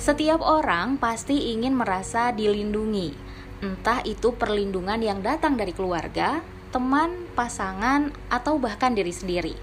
[0.00, 3.12] Setiap orang pasti ingin merasa dilindungi,
[3.60, 6.40] entah itu perlindungan yang datang dari keluarga,
[6.72, 9.54] teman, pasangan, atau bahkan diri sendiri.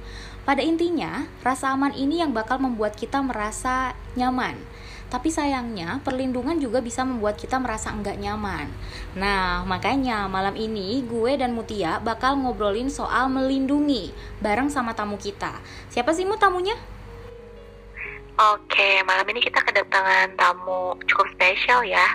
[0.48, 4.56] Pada intinya, rasa aman ini yang bakal membuat kita merasa nyaman.
[5.12, 8.72] Tapi sayangnya, perlindungan juga bisa membuat kita merasa enggak nyaman.
[9.20, 15.60] Nah, makanya malam ini gue dan Mutia bakal ngobrolin soal melindungi bareng sama tamu kita.
[15.92, 16.97] Siapa sih Mu tamunya?
[18.38, 22.06] Oke, malam ini kita kedatangan tamu cukup spesial ya.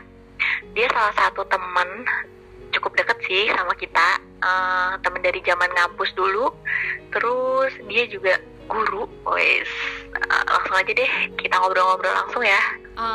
[0.71, 2.07] Dia salah satu temen
[2.71, 6.55] cukup deket sih sama kita, uh, temen dari zaman ngampus dulu.
[7.11, 8.39] Terus dia juga
[8.71, 9.67] guru, wes.
[10.15, 11.11] Uh, langsung aja deh,
[11.43, 12.63] kita ngobrol-ngobrol langsung ya.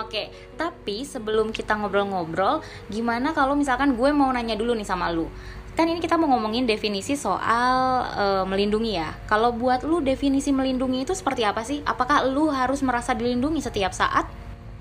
[0.03, 0.27] Oke,
[0.59, 2.59] tapi sebelum kita ngobrol-ngobrol,
[2.91, 5.31] gimana kalau misalkan gue mau nanya dulu nih sama lu?
[5.77, 9.13] Kan ini kita mau ngomongin definisi soal uh, melindungi ya.
[9.29, 11.85] Kalau buat lu definisi melindungi itu seperti apa sih?
[11.85, 14.25] Apakah lu harus merasa dilindungi setiap saat?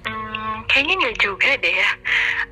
[0.08, 1.90] Hmm, kayaknya nggak juga deh ya.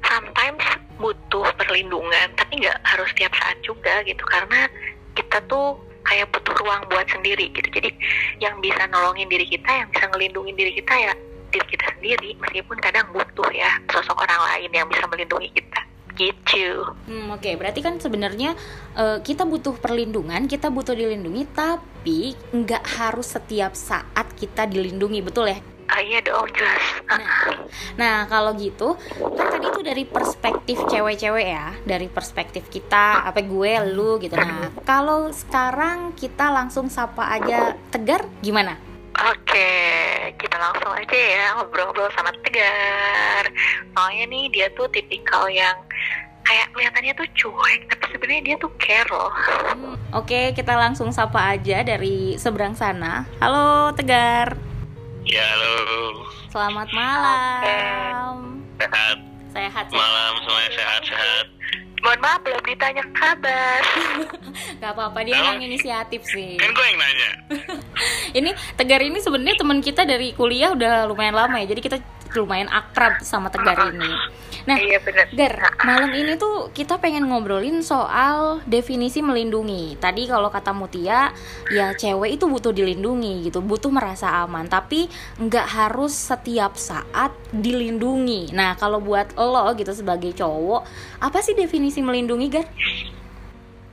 [0.04, 0.60] Sometimes
[1.00, 4.20] butuh perlindungan, tapi nggak harus setiap saat juga gitu.
[4.28, 4.68] Karena
[5.16, 7.68] kita tuh kayak butuh ruang buat sendiri gitu.
[7.72, 7.96] Jadi
[8.44, 11.16] yang bisa nolongin diri kita, yang bisa ngelindungin diri kita ya
[11.48, 12.36] diri kita sendiri.
[12.44, 16.94] Meskipun kadang butuh ya sosok orang lain yang bisa melindungi kita gitu.
[17.10, 17.54] Hmm, Oke, okay.
[17.58, 18.54] berarti kan sebenarnya
[18.94, 25.50] uh, kita butuh perlindungan, kita butuh dilindungi, tapi nggak harus setiap saat kita dilindungi, betul
[25.50, 25.58] ya?
[25.84, 26.84] Ah, iya dong, jelas.
[27.12, 27.44] Nah,
[28.00, 33.72] nah kalau gitu, kan tadi itu dari perspektif cewek-cewek ya, dari perspektif kita, apa gue,
[33.92, 34.32] lu gitu.
[34.34, 38.80] Nah, kalau sekarang kita langsung sapa aja Tegar, gimana?
[39.14, 39.70] Oke,
[40.42, 43.46] kita langsung aja ya ngobrol-ngobrol sama Tegar.
[43.94, 45.78] Soalnya nih dia tuh tipikal yang
[46.44, 49.32] kayak kelihatannya tuh cuek, tapi sebenarnya dia tuh care loh.
[49.32, 53.24] Hmm, Oke, kita langsung sapa aja dari seberang sana.
[53.40, 54.54] Halo Tegar.
[55.24, 55.76] Ya halo.
[56.52, 58.60] Selamat malam.
[58.76, 59.18] Sehat.
[59.56, 59.86] Sehat.
[59.88, 61.46] Malam semuanya sehat-sehat.
[62.04, 63.80] Mohon maaf belum ditanya kabar.
[64.84, 66.60] Gak apa-apa dia yang inisiatif sih.
[66.60, 67.30] Kan gue yang nanya.
[68.38, 71.72] ini Tegar ini sebenarnya teman kita dari kuliah udah lumayan lama ya.
[71.72, 71.96] Jadi kita
[72.36, 74.10] lumayan akrab sama Tegar ini.
[74.64, 75.28] Nah, iya bener.
[75.34, 80.00] Gar, malam ini tuh kita pengen ngobrolin soal definisi melindungi.
[80.00, 81.34] Tadi kalau kata Mutia,
[81.68, 84.64] ya cewek itu butuh dilindungi gitu, butuh merasa aman.
[84.66, 85.06] Tapi
[85.36, 88.56] nggak harus setiap saat dilindungi.
[88.56, 90.86] Nah, kalau buat lo gitu sebagai cowok,
[91.20, 92.66] apa sih definisi melindungi, Gar?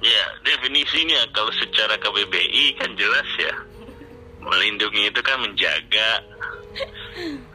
[0.01, 3.53] Ya, definisinya kalau secara KBBI kan jelas ya.
[4.41, 6.09] Melindungi itu kan menjaga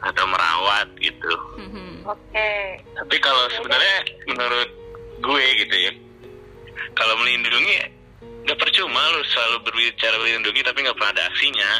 [0.07, 1.33] atau merawat gitu.
[1.57, 2.05] Mhm.
[2.05, 2.21] Oke.
[2.31, 2.65] Okay.
[2.95, 3.97] Tapi kalau sebenarnya
[4.29, 4.69] menurut
[5.17, 5.91] gue gitu ya,
[6.93, 7.97] kalau melindungi
[8.47, 11.71] nggak percuma lu selalu berbicara melindungi tapi nggak pernah ada aksinya.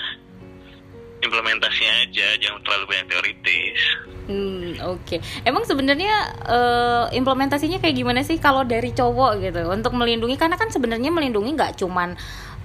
[1.17, 3.81] Implementasinya aja, jangan terlalu banyak teoritis.
[4.29, 5.01] Hmm, oke.
[5.07, 5.19] Okay.
[5.47, 6.13] Emang sebenarnya
[6.45, 10.37] uh, implementasinya kayak gimana sih kalau dari cowok gitu untuk melindungi?
[10.37, 12.13] Karena kan sebenarnya melindungi nggak cuman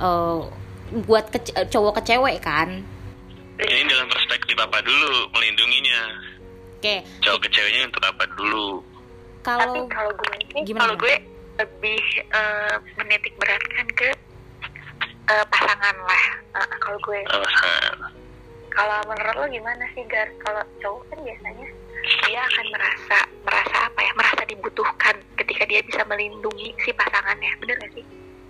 [0.03, 0.53] uh,
[1.09, 1.39] buat ke
[1.73, 2.85] cowok ke cewek kan?
[3.57, 6.03] Ini dalam perspektif apa dulu melindunginya?
[6.83, 7.01] Oke.
[7.05, 7.25] Okay.
[7.25, 8.83] Cowok ke ceweknya untuk apa dulu?
[9.43, 11.15] Kalau kalau gue ini, kalau gue
[11.59, 14.09] lebih uh, menitik beratkan ke
[15.31, 16.25] uh, pasangan lah.
[16.59, 17.21] Uh, kalau gue.
[17.27, 18.13] Pasangan.
[18.73, 20.33] Kalau menurut lo gimana sih Gar?
[20.41, 21.69] Kalau cowok kan biasanya
[22.27, 24.13] dia akan merasa merasa apa ya?
[24.17, 27.53] Merasa dibutuhkan ketika dia bisa melindungi si pasangannya.
[27.61, 28.05] Bener gak sih?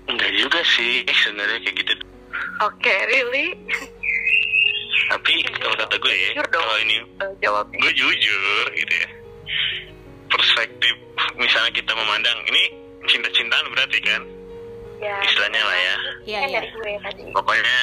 [0.09, 1.93] Enggak juga sih sebenarnya kayak gitu.
[2.63, 3.59] Oke, okay, really?
[5.13, 7.79] tapi kalau kata gue ya kalau ini uh, jawabnya.
[7.85, 9.09] gue jujur gitu ya
[10.33, 10.95] perspektif
[11.37, 12.63] misalnya kita memandang ini
[13.05, 14.23] cinta-cintaan berarti kan
[15.03, 16.61] ya, istilahnya lah ya ya, ya.
[16.65, 17.23] gue tadi.
[17.35, 17.79] pokoknya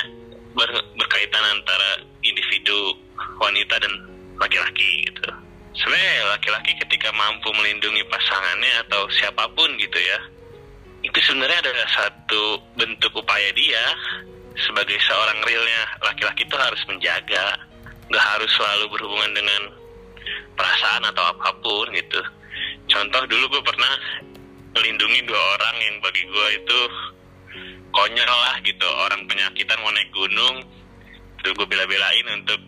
[0.57, 2.97] ber, berkaitan antara individu
[3.37, 3.93] wanita dan
[4.39, 5.29] laki-laki gitu
[5.75, 10.19] sebenarnya laki-laki ketika mampu melindungi pasangannya atau siapa pun gitu ya
[10.99, 13.83] itu sebenarnya adalah satu bentuk upaya dia
[14.67, 17.45] sebagai seorang realnya laki-laki itu harus menjaga
[18.09, 19.61] nggak harus selalu berhubungan dengan
[20.57, 22.21] perasaan atau apa pun gitu.
[22.89, 23.93] Contoh dulu gue pernah
[24.73, 26.79] melindungi dua orang yang bagi gue itu
[27.89, 30.65] konyol lah gitu orang penyakitan mau naik gunung.
[31.39, 32.59] Itu gue bela-belain untuk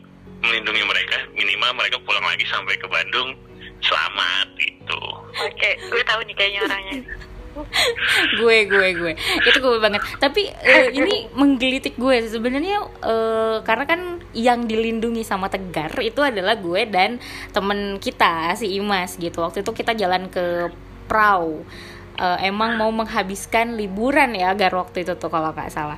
[0.42, 3.34] melindungi mereka minimal mereka pulang lagi sampai ke Bandung
[3.82, 5.02] selamat gitu.
[5.42, 6.98] Oke gue tahu nih kayaknya orangnya
[8.40, 9.14] gue gue gue.
[9.44, 10.02] Itu gue banget.
[10.18, 14.02] Tapi uh, ini menggelitik gue sebenarnya uh, karena kan
[14.32, 17.20] yang dilindungi sama tegar itu adalah gue dan
[17.52, 19.44] temen kita si Imas gitu.
[19.44, 20.72] Waktu itu kita jalan ke
[21.08, 21.64] Prau.
[22.22, 25.98] Uh, emang mau menghabiskan liburan ya agar waktu itu tuh kalau nggak salah.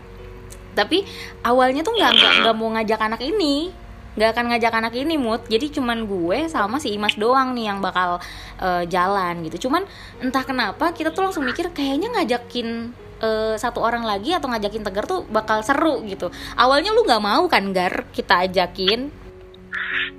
[0.74, 1.06] Tapi
[1.46, 3.83] awalnya tuh nggak nggak mau ngajak anak ini
[4.14, 7.80] nggak akan ngajak anak ini mood jadi cuman gue sama si Imas doang nih yang
[7.82, 8.22] bakal
[8.62, 9.70] uh, jalan gitu.
[9.70, 9.90] Cuman
[10.22, 12.94] entah kenapa kita tuh langsung mikir kayaknya ngajakin
[13.24, 16.30] uh, satu orang lagi atau ngajakin Tegar tuh bakal seru gitu.
[16.60, 19.10] Awalnya lu nggak mau kan Gar kita ajakin?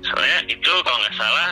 [0.03, 1.51] Soalnya itu kalau nggak salah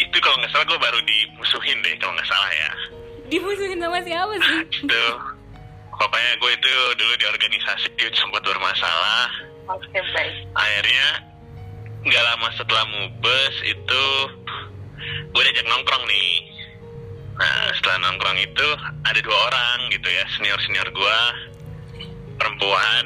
[0.00, 2.70] itu kalau nggak salah gue baru dimusuhin deh kalau nggak salah ya.
[3.28, 4.58] Dimusuhin sama siapa sih?
[4.88, 5.04] Itu
[6.00, 9.28] pokoknya gue itu dulu di organisasi sempat bermasalah
[9.70, 10.34] Oke baik.
[10.58, 11.06] Akhirnya
[12.00, 14.04] nggak lama setelah mubes itu
[15.30, 16.34] gue diajak nongkrong nih.
[17.38, 18.68] Nah setelah nongkrong itu
[19.06, 21.18] ada dua orang gitu ya senior senior gue
[22.40, 23.04] perempuan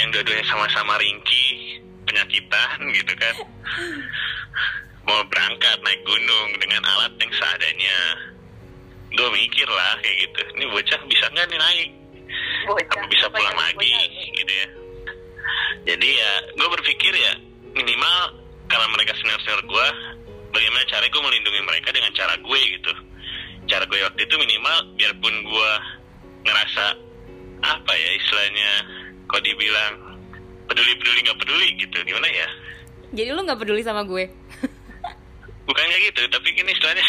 [0.00, 1.76] yang dua-duanya sama-sama ringki
[2.08, 3.36] penyakitan gitu kan
[5.04, 8.00] mau berangkat naik gunung dengan alat yang seadanya
[9.12, 11.90] gue mikir lah kayak gitu ini bocah bisa nggak nih naik
[12.60, 13.02] Bocah.
[13.02, 14.29] apa bisa pulang Bocah, lagi bocah.
[15.88, 17.32] Jadi ya gue berpikir ya
[17.72, 18.18] minimal
[18.68, 19.86] karena mereka senior senior gue
[20.52, 22.92] bagaimana cara gue melindungi mereka dengan cara gue gitu.
[23.70, 25.72] Cara gue waktu itu minimal biarpun gue
[26.44, 26.84] ngerasa
[27.60, 28.70] apa ya istilahnya
[29.28, 29.94] kok dibilang
[30.66, 32.48] peduli peduli nggak peduli gitu gimana ya?
[33.10, 34.28] Jadi lu nggak peduli sama gue?
[35.68, 37.06] Bukannya gitu tapi gini istilahnya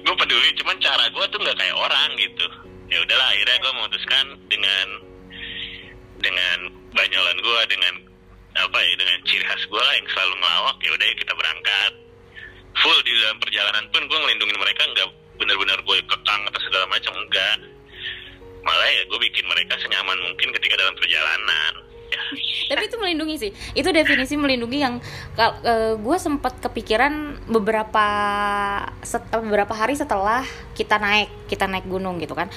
[0.00, 2.46] gue peduli cuman cara gue tuh nggak kayak orang gitu.
[2.90, 4.86] Ya udahlah akhirnya gue memutuskan dengan
[6.20, 7.94] dengan banyolan gue dengan
[8.50, 11.92] apa ya dengan ciri khas gue lah yang selalu ngelawak ya udah yuk kita berangkat.
[12.80, 15.08] Full di dalam perjalanan pun gue ngelindungin mereka nggak
[15.38, 17.58] benar-benar gue kekang atau segala macam enggak.
[18.60, 21.72] Malah ya gue bikin mereka senyaman mungkin ketika dalam perjalanan.
[22.10, 22.22] Ya.
[22.74, 23.50] Tapi itu melindungi sih.
[23.74, 24.94] Itu definisi melindungi yang
[25.38, 28.06] uh, gue sempat kepikiran beberapa
[29.02, 30.44] set, beberapa hari setelah
[30.80, 32.48] kita naik kita naik gunung gitu kan.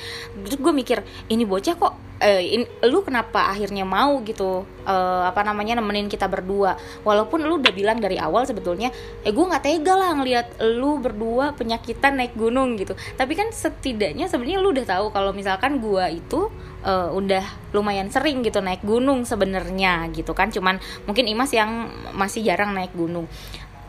[0.48, 1.94] Terus gue mikir ini bocah kok
[2.24, 6.80] uh, in, lu kenapa akhirnya mau gitu uh, apa namanya nemenin kita berdua?
[7.04, 8.96] Walaupun lu udah bilang dari awal sebetulnya
[9.28, 12.96] eh gue nggak tega lah ngelihat lu berdua penyakitan naik gunung gitu.
[13.20, 16.48] Tapi kan setidaknya sebenarnya lu udah tahu kalau misalkan gue itu
[16.88, 17.44] uh, udah
[17.76, 20.48] lumayan sering gitu naik gunung sebenarnya gitu kan.
[20.48, 23.28] Cuman mungkin Imas yang masih jarang naik gunung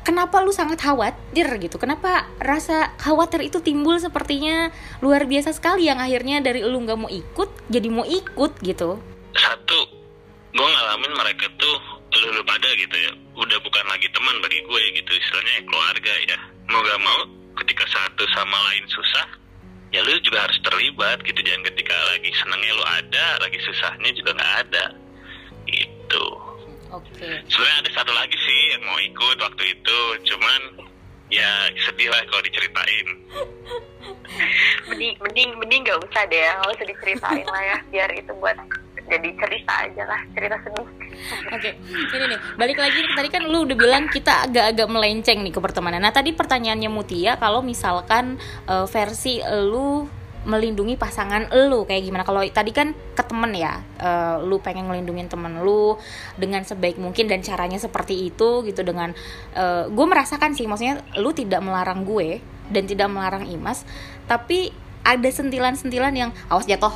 [0.05, 1.81] kenapa lu sangat khawatir gitu?
[1.81, 4.69] Kenapa rasa khawatir itu timbul sepertinya
[5.01, 9.01] luar biasa sekali yang akhirnya dari lu nggak mau ikut jadi mau ikut gitu?
[9.35, 9.81] Satu
[10.55, 11.77] gue ngalamin mereka tuh
[12.15, 13.12] lu pada gitu ya.
[13.35, 16.39] Udah bukan lagi teman bagi gue gitu istilahnya ya keluarga ya.
[16.71, 17.19] Mau gak mau
[17.65, 19.27] ketika satu sama lain susah
[19.91, 21.41] ya lu juga harus terlibat gitu.
[21.43, 24.85] Jangan ketika lagi senengnya lu ada lagi susahnya juga nggak ada.
[25.65, 26.27] Gitu.
[26.95, 27.11] Oke.
[27.19, 27.43] Okay.
[27.51, 28.37] sebenarnya ada satu lagi
[28.85, 29.99] mau ikut waktu itu
[30.33, 30.61] cuman
[31.33, 33.09] ya sedih lah kalau diceritain
[34.93, 38.57] mending mending mending nggak usah deh nggak usah diceritain lah ya biar itu buat
[39.05, 40.89] jadi cerita aja lah cerita sedih
[41.55, 41.73] Oke, okay.
[42.11, 46.03] ini nih balik lagi tadi kan lu udah bilang kita agak-agak melenceng nih ke pertemanan.
[46.03, 48.35] Nah tadi pertanyaannya Mutia kalau misalkan
[48.67, 49.39] uh, versi
[49.70, 50.11] lu
[50.44, 52.22] melindungi pasangan lu kayak gimana?
[52.24, 55.96] Kalau tadi kan ke temen ya uh, lu pengen melindungi temen lu
[56.36, 59.13] dengan sebaik mungkin dan caranya seperti itu gitu dengan
[59.56, 63.84] uh, gue merasakan sih maksudnya lu tidak melarang gue dan tidak melarang Imas
[64.24, 64.72] tapi
[65.05, 66.93] ada sentilan-sentilan yang awas jatuh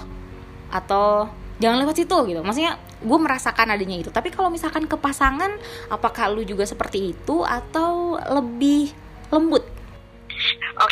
[0.73, 1.29] atau
[1.61, 2.41] jangan lewat situ gitu.
[2.41, 4.11] Maksudnya gue merasakan adanya itu.
[4.11, 5.53] Tapi kalau misalkan ke pasangan
[5.93, 8.91] apakah lu juga seperti itu atau lebih
[9.29, 9.68] lembut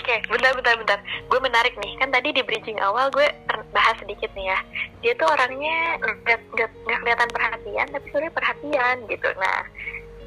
[0.06, 0.98] okay, bentar, bentar, bentar.
[1.26, 1.98] Gue menarik nih.
[1.98, 3.26] Kan tadi di bridging awal gue
[3.74, 4.58] bahas sedikit nih ya.
[5.02, 9.28] Dia tuh orangnya nggak kelihatan perhatian, tapi sebenarnya perhatian gitu.
[9.36, 9.60] Nah,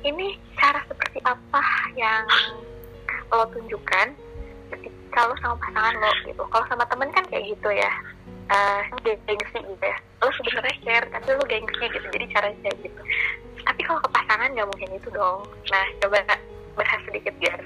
[0.04, 1.64] ini cara seperti apa
[1.96, 2.24] yang
[3.32, 4.08] lo tunjukkan
[5.20, 6.44] lo sama pasangan lo gitu.
[6.48, 7.92] Kalau sama temen kan kayak gitu ya.
[8.50, 9.98] Uh, gengsi gitu ya.
[10.24, 12.08] Lo sebenarnya share, tapi lo gengsi gitu.
[12.08, 13.02] Jadi caranya kayak gitu.
[13.68, 15.44] Tapi kalau ke pasangan nggak mungkin itu dong.
[15.72, 16.24] Nah, coba
[16.80, 17.60] bahas sedikit biar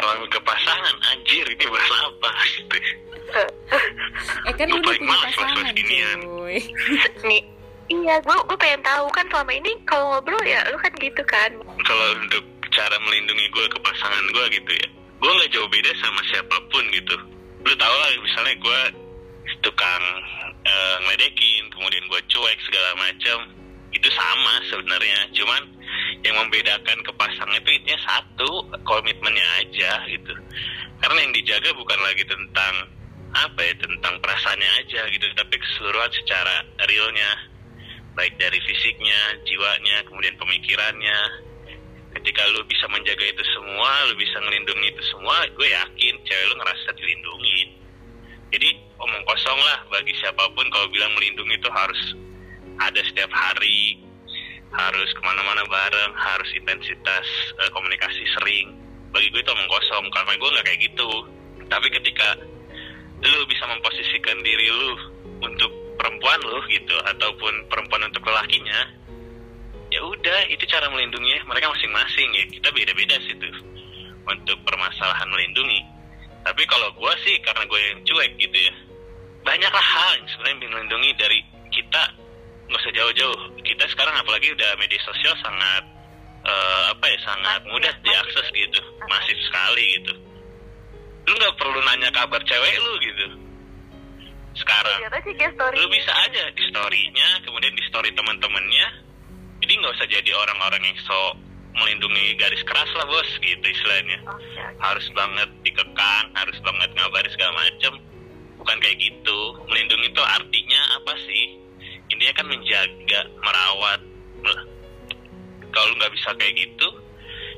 [0.00, 2.76] kalau ke pasangan anjir ini bahas apa gitu.
[4.48, 6.58] Eh kan lu udah punya pasangan cuy.
[7.28, 7.42] Nih
[7.92, 11.52] iya gue gue pengen tahu kan selama ini kalau ngobrol ya lu kan gitu kan.
[11.84, 14.88] Kalau untuk cara melindungi gue ke pasangan gue gitu ya
[15.20, 17.16] gue nggak jauh beda sama siapa pun gitu.
[17.60, 18.80] Lu tau lah misalnya gue
[19.60, 20.04] tukang
[20.64, 23.38] uh, ngeledekin kemudian gue cuek segala macam
[23.92, 25.28] itu sama sebenarnya.
[25.36, 25.62] Cuman
[26.20, 30.32] yang membedakan ke pasangan itu intinya satu komitmennya aja gitu.
[31.00, 32.74] Karena yang dijaga bukan lagi tentang
[33.30, 35.24] apa ya tentang perasaannya aja gitu.
[35.32, 37.30] Tapi keseluruhan secara realnya.
[38.10, 41.18] Baik dari fisiknya jiwanya kemudian pemikirannya.
[42.10, 46.54] Ketika lu bisa menjaga itu semua lu bisa ngelindungi itu semua gue yakin cewek lu
[46.58, 47.80] ngerasa dilindungi
[48.50, 52.02] jadi omong kosong lah bagi siapa pun kalau bilang melindungi itu harus
[52.82, 54.02] ada setiap hari
[54.70, 57.26] harus ke mana-mana bareng harus intensitas
[57.58, 58.74] uh, komunikasi sering.
[59.10, 61.10] Bagi gue itu omong kosong karena gue nggak kayak gitu.
[61.66, 62.38] Tapi ketika
[63.20, 64.92] lu bisa memposisikan diri lu
[65.44, 68.96] untuk perempuan lu gitu ataupun perempuan untuk lelakinya
[69.90, 72.44] ya udah itu cara melindungi mereka masing-masing ya.
[72.48, 73.54] Kita beda-beda sih tuh
[74.24, 75.82] untuk permasalahan melindungi.
[76.40, 78.74] Tapi kalau gue sih karena gue yang cuek gitu ya
[79.44, 81.38] banyaklah hal yang sebenarnya melindungi dari
[81.72, 82.02] kita
[82.70, 83.38] nggak usah jauh-jauh.
[83.66, 85.82] Kita sekarang apalagi udah media sosial sangat
[86.46, 88.80] uh, apa ya sangat mudah diakses gitu.
[89.10, 89.38] Masif.
[89.50, 90.14] Sekali gitu.
[91.26, 93.26] Lu nggak perlu nanya kabar cewek lu gitu.
[94.54, 94.98] Sekarang.
[95.74, 98.86] Lu bisa aja di storynya kemudian di story teman-temannya.
[99.60, 101.34] Jadi nggak usah jadi orang-orang yang so
[101.70, 104.18] melindungi garis keras lah bos gitu istilahnya.
[104.26, 104.78] Okay, okay.
[104.78, 107.94] harus banget dikekang harus banget ngabarin segala macem.
[108.62, 109.38] Bukan kayak gitu.
[109.66, 111.60] Melindungi itu artinya apa sih
[112.20, 114.00] intinya kan menjaga merawat.
[115.72, 116.88] Kalau nggak bisa kayak gitu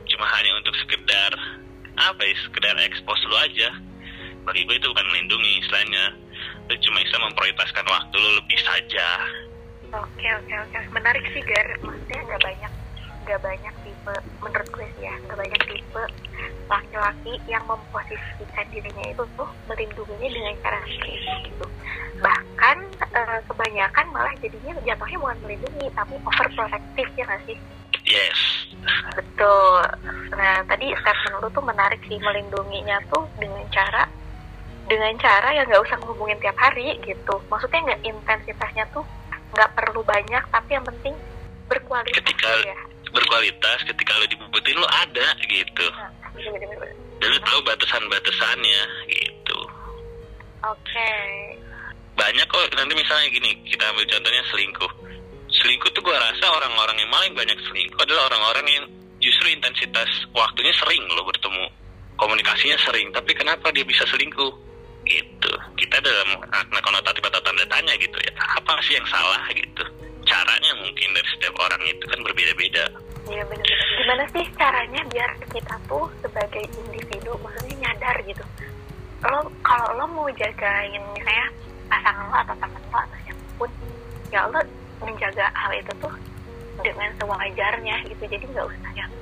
[0.06, 1.34] cuma hanya untuk sekedar
[1.98, 3.74] apa ya sekedar ekspos lu aja.
[4.46, 6.14] Bagi gue itu bukan melindungi istilahnya.
[6.70, 9.08] Lu cuma bisa memprioritaskan waktu lu lebih saja.
[9.98, 10.78] Oke oke oke.
[10.94, 11.66] Menarik sih Gar.
[11.82, 12.72] Maksudnya nggak banyak
[13.26, 16.02] nggak banyak tipe menurut gue sih ya nggak banyak tipe
[16.72, 21.66] laki-laki yang memposisikan dirinya itu tuh melindunginya dengan cara seperti itu
[22.22, 27.58] bahkan e, kebanyakan malah jadinya jatuhnya bukan melindungi tapi overprotective ya nggak sih?
[28.06, 28.38] Yes.
[29.18, 29.82] Betul.
[30.38, 34.06] Nah tadi statement lu tuh menarik sih melindunginya tuh dengan cara
[34.86, 37.34] dengan cara yang nggak usah ngehubungin tiap hari gitu.
[37.50, 39.04] Maksudnya nggak intensitasnya tuh
[39.52, 41.14] nggak perlu banyak tapi yang penting
[41.66, 42.78] berkualitas ketika ya.
[43.12, 45.86] berkualitas ketika lo dibutuhin lo ada gitu.
[45.92, 46.11] Nah,
[47.28, 49.58] lo tahu batasan-batasannya gitu.
[50.62, 50.78] Oke.
[50.86, 51.58] Okay.
[52.12, 54.92] banyak kok nanti misalnya gini kita ambil contohnya selingkuh.
[55.52, 58.84] Selingkuh tuh gue rasa orang-orang yang paling banyak selingkuh adalah orang-orang yang
[59.20, 61.66] justru intensitas waktunya sering loh bertemu.
[62.16, 64.52] Komunikasinya sering tapi kenapa dia bisa selingkuh?
[65.02, 65.52] Gitu.
[65.76, 69.82] Kita dalam makna konotatif atau tanda tanya gitu ya apa sih yang salah gitu?
[70.22, 72.86] Caranya mungkin dari setiap orang itu kan berbeda-beda
[73.32, 78.44] iya benar-benar gimana sih caranya biar kita tuh sebagai individu maksudnya nyadar gitu?
[79.24, 81.48] Lo kalau lo mau jagain misalnya
[81.88, 83.70] pasangan lo atau teman lo atau siapa pun
[84.28, 84.60] ya lo
[85.00, 86.14] menjaga hal itu tuh
[86.84, 88.22] dengan sewajarnya gitu.
[88.28, 89.12] Jadi nggak usah yang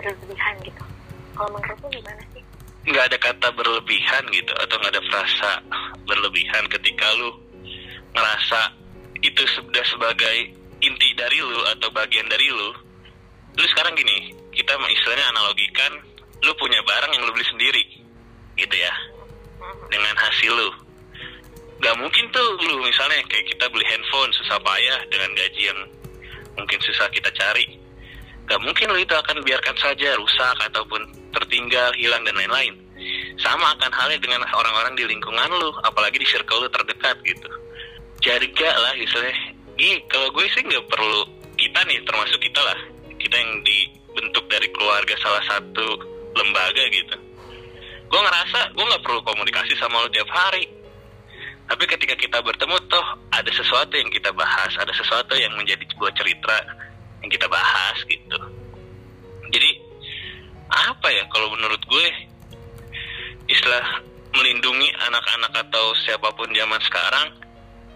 [0.00, 0.82] berlebihan gitu.
[1.36, 2.42] Kalau menurut lu gimana sih?
[2.88, 5.52] Nggak ada kata berlebihan gitu atau nggak ada frasa
[6.08, 7.36] berlebihan ketika lu
[8.16, 8.72] ngerasa
[9.20, 12.87] itu sudah sebagai inti dari lu atau bagian dari lu
[13.58, 15.92] lu sekarang gini kita istilahnya analogikan
[16.46, 17.84] lu punya barang yang lu beli sendiri
[18.54, 18.94] gitu ya
[19.90, 20.70] dengan hasil lu.
[21.78, 25.80] Gak mungkin tuh lu misalnya kayak kita beli handphone susah payah dengan gaji yang
[26.58, 27.78] mungkin susah kita cari.
[28.46, 32.74] Gak mungkin lu itu akan biarkan saja rusak ataupun tertinggal hilang dan lain-lain.
[33.38, 37.50] Sama akan halnya dengan orang-orang di lingkungan lu apalagi di circle lu terdekat gitu.
[38.22, 39.54] Jaga lah istilahnya.
[39.78, 41.22] Ih, kalau gue sih nggak perlu
[41.54, 45.86] kita nih termasuk kita lah kita yang dibentuk dari keluarga salah satu
[46.34, 47.16] lembaga gitu
[48.08, 50.78] gue ngerasa gue nggak perlu komunikasi sama lo tiap hari
[51.68, 56.16] tapi ketika kita bertemu toh ada sesuatu yang kita bahas, ada sesuatu yang menjadi sebuah
[56.16, 56.56] cerita
[57.20, 58.38] yang kita bahas gitu.
[59.52, 59.70] Jadi
[60.72, 62.06] apa ya kalau menurut gue
[63.52, 63.84] istilah
[64.32, 67.36] melindungi anak-anak atau siapa pun zaman sekarang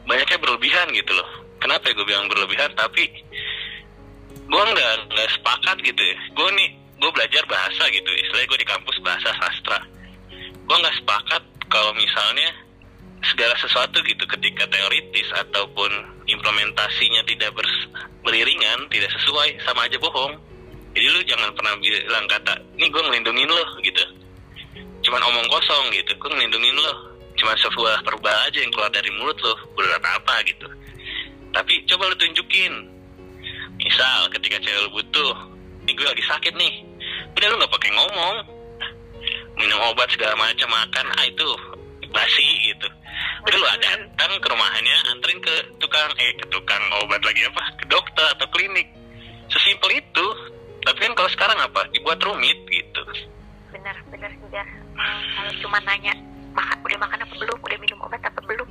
[0.05, 1.29] banyaknya berlebihan gitu loh.
[1.57, 2.77] Kenapa ya gue bilang berlebihan?
[2.77, 3.09] Tapi
[4.47, 6.17] gue nggak nggak sepakat gitu ya.
[6.35, 6.69] Gue nih
[6.99, 8.11] gue belajar bahasa gitu.
[8.11, 9.79] Istilahnya gue di kampus bahasa sastra.
[10.63, 12.51] Gue nggak sepakat kalau misalnya
[13.23, 15.91] segala sesuatu gitu ketika teoritis ataupun
[16.27, 17.55] implementasinya tidak
[18.23, 20.35] beriringan, tidak sesuai, sama aja bohong.
[20.93, 24.05] Jadi lu jangan pernah bilang kata, ini gue ngelindungin lo gitu.
[25.03, 26.93] Cuman omong kosong gitu, gue ngelindungin lo.
[27.33, 30.69] Cuman sebuah perubahan aja yang keluar dari mulut lo, berat apa gitu.
[31.53, 32.73] Tapi coba lu tunjukin.
[33.83, 35.35] Misal ketika cewek lu butuh,
[35.83, 36.75] ini gue lagi sakit nih.
[37.35, 38.37] Udah lu gak pakai ngomong.
[39.59, 41.49] Minum obat segala macam makan, ah itu
[42.13, 42.89] basi gitu.
[43.43, 47.63] Udah lu datang ke rumahnya anterin ke tukang eh ke tukang obat lagi apa?
[47.83, 48.87] Ke dokter atau klinik.
[49.51, 50.27] Sesimpel itu.
[50.83, 51.87] Tapi kan kalau sekarang apa?
[51.91, 53.03] Dibuat rumit gitu.
[53.75, 54.63] Benar benar juga
[55.35, 56.15] kalau cuma nanya
[56.53, 57.59] makan udah makan apa belum?
[57.59, 58.69] Udah minum obat apa belum?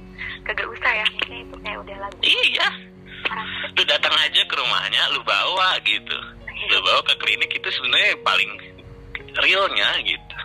[0.47, 1.05] Kagak usah ya.
[1.19, 2.67] Maksudnya itu kayak udah lagu iya
[3.77, 6.17] lu datang aja ke rumahnya lu bawa gitu.
[6.69, 8.51] Lu bawa ke klinik itu sebenarnya paling
[9.39, 10.37] realnya gitu.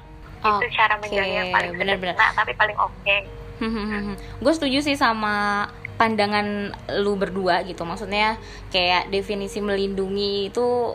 [0.47, 2.15] Itu cara menjalani yang paling bener-bener.
[2.15, 3.17] sederhana, tapi paling oke.
[4.45, 5.67] Gue setuju sih sama
[5.97, 6.71] pandangan
[7.03, 7.83] lu berdua gitu.
[7.83, 8.37] Maksudnya
[8.71, 10.95] kayak definisi melindungi itu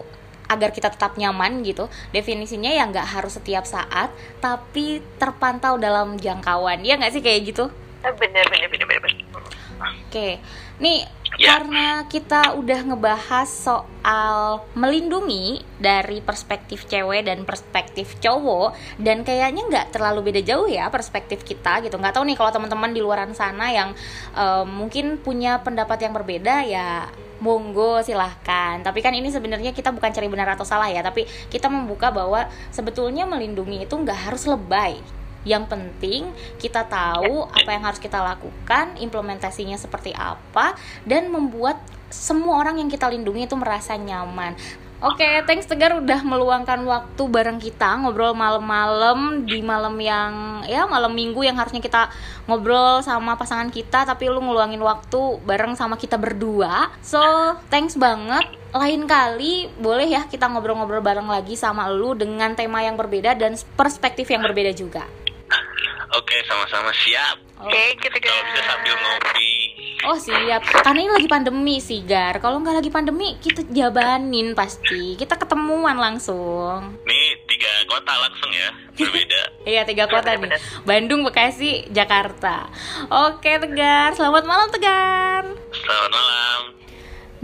[0.52, 1.88] agar kita tetap nyaman gitu.
[2.16, 6.86] Definisinya ya nggak harus setiap saat tapi terpantau dalam jangkauan.
[6.86, 7.68] Ya nggak sih kayak gitu?
[8.02, 9.14] Bener bener bener bener, bener.
[9.82, 10.38] Oke,
[10.82, 11.58] nih Ya.
[11.58, 19.88] karena kita udah ngebahas soal melindungi dari perspektif cewek dan perspektif cowok dan kayaknya nggak
[19.96, 21.96] terlalu beda jauh ya perspektif kita gitu.
[21.96, 23.96] Nggak tahu nih kalau teman-teman di luaran sana yang
[24.36, 27.08] eh, mungkin punya pendapat yang berbeda ya
[27.42, 31.74] monggo silahkan tapi kan ini sebenarnya kita bukan cari benar atau salah ya tapi kita
[31.74, 35.02] membuka bahwa sebetulnya melindungi itu nggak harus lebay
[35.48, 36.30] yang penting
[36.62, 41.82] kita tahu apa yang harus kita lakukan, implementasinya seperti apa, dan membuat
[42.12, 44.54] semua orang yang kita lindungi itu merasa nyaman.
[45.02, 51.10] Oke, thanks Tegar udah meluangkan waktu bareng kita ngobrol malam-malam di malam yang ya malam
[51.18, 52.14] minggu yang harusnya kita
[52.46, 56.94] ngobrol sama pasangan kita tapi lu ngeluangin waktu bareng sama kita berdua.
[57.02, 57.18] So,
[57.74, 58.46] thanks banget.
[58.78, 63.58] Lain kali boleh ya kita ngobrol-ngobrol bareng lagi sama lu dengan tema yang berbeda dan
[63.74, 65.10] perspektif yang berbeda juga.
[66.16, 66.92] Oke sama-sama.
[66.92, 67.52] Siap.
[67.62, 69.52] Oke gitu kalau bisa sambil ngopi.
[70.02, 75.14] Oh siap, karena ini lagi pandemi sih Gar Kalau nggak lagi pandemi, kita jabanin pasti.
[75.14, 76.98] Kita ketemuan langsung.
[77.06, 79.42] Nih tiga kota langsung ya, berbeda.
[79.70, 80.58] Iya tiga kota nih.
[80.90, 82.66] Bandung, Bekasi, Jakarta.
[83.14, 85.54] Oke Tegar, selamat malam Tegar.
[85.70, 86.62] Selamat malam.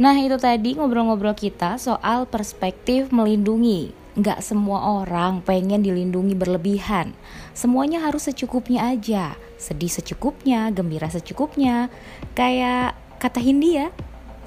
[0.02, 7.14] Nah itu tadi ngobrol-ngobrol kita soal perspektif melindungi Nggak semua orang pengen dilindungi berlebihan.
[7.54, 9.38] Semuanya harus secukupnya aja.
[9.62, 11.94] Sedih secukupnya, gembira secukupnya.
[12.34, 13.94] Kayak kata Hindia,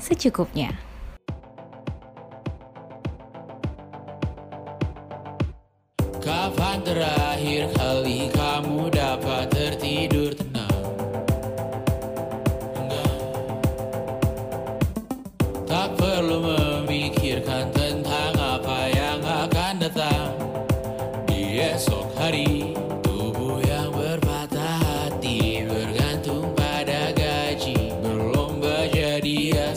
[0.02, 0.74] secukupnya.
[6.18, 8.49] Kapan terakhir kali kamu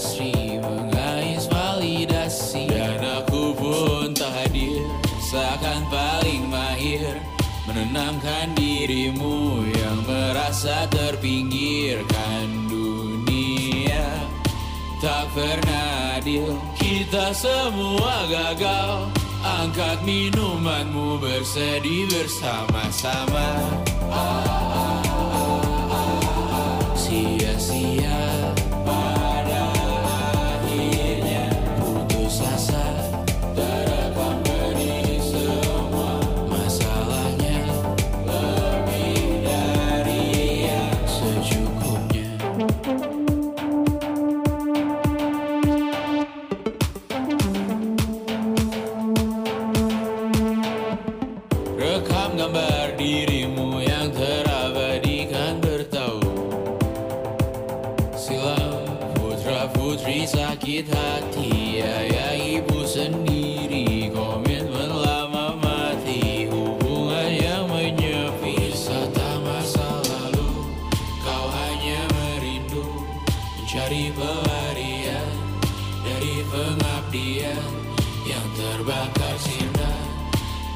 [0.04, 2.68] asri, mengais validasi.
[2.68, 4.84] Dan aku pun tak hadir,
[5.32, 7.16] seakan paling mahir.
[7.64, 14.04] Menenangkan dirimu yang merasa terpinggirkan dunia.
[15.00, 19.08] Tak pernah adil Kita semua gagal.
[19.44, 23.48] Angkat minumanmu bersedih bersama-sama.
[26.96, 28.43] Sia-sia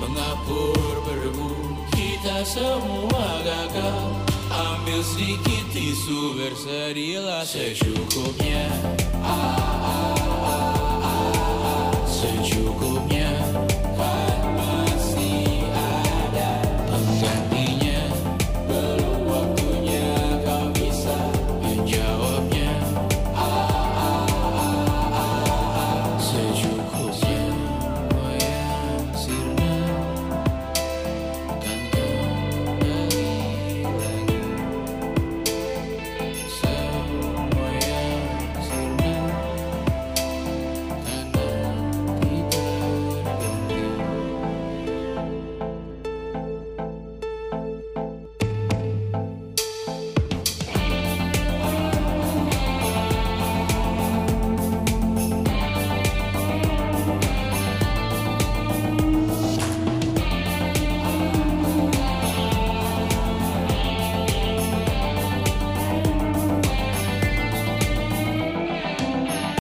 [0.07, 1.51] Mengapur berdebu
[1.91, 4.23] Kita semua gagal.
[4.47, 8.71] Ambil sedikit tisu Bersedihlah secukupnya.
[9.19, 10.15] Ah, ah,
[10.47, 13.16] ah, ah, ah, Secukupnya